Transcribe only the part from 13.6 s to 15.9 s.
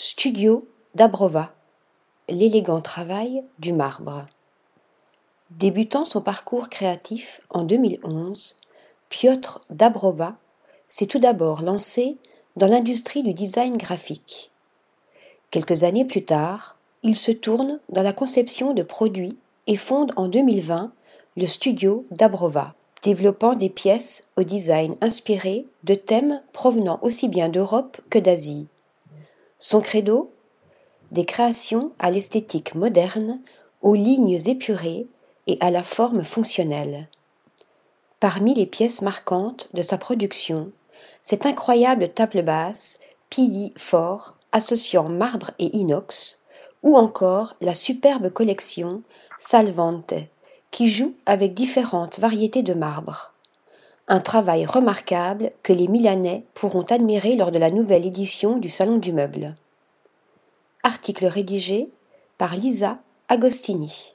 graphique. Quelques